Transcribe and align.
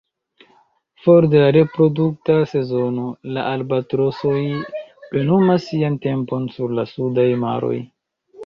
For 1.03 1.25
de 1.33 1.41
la 1.43 1.49
reprodukta 1.57 2.37
sezono, 2.55 3.05
la 3.37 3.43
albatrosoj 3.51 4.41
plenumas 5.13 5.69
sian 5.73 5.99
tempon 6.07 6.53
sur 6.57 6.75
la 6.81 6.91
sudaj 6.95 7.29
maroj. 7.47 7.77